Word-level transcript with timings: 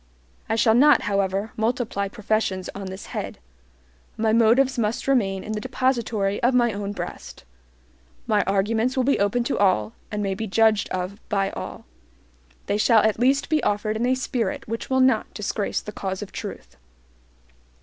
I 0.49 0.55
shall 0.55 0.73
not, 0.73 1.03
however, 1.03 1.51
multiply 1.55 2.07
professions 2.07 2.71
on 2.73 2.87
this 2.87 3.05
head. 3.05 3.37
My 4.17 4.33
motives 4.33 4.79
must 4.79 5.07
remain 5.07 5.43
in 5.43 5.51
the 5.51 5.61
depository 5.61 6.41
of 6.41 6.55
my 6.55 6.73
own 6.73 6.91
breast. 6.91 7.43
My 8.25 8.41
arguments 8.45 8.97
will 8.97 9.03
be 9.03 9.19
open 9.19 9.43
to 9.43 9.59
all, 9.59 9.93
and 10.09 10.23
may 10.23 10.33
be 10.33 10.47
judged 10.47 10.89
of 10.89 11.19
by 11.29 11.51
all. 11.51 11.85
They 12.65 12.77
shall 12.79 13.03
at 13.03 13.19
least 13.19 13.47
be 13.47 13.61
offered 13.61 13.95
in 13.95 14.07
a 14.07 14.15
spirit 14.15 14.67
which 14.67 14.89
will 14.89 15.01
not 15.01 15.31
disgrace 15.35 15.81
the 15.81 15.91
cause 15.91 16.23
of 16.23 16.31
truth. 16.31 16.77